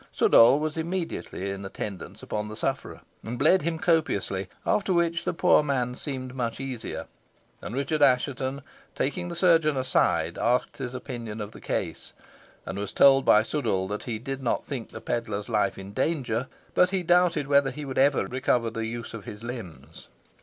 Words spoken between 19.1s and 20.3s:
of his limbs.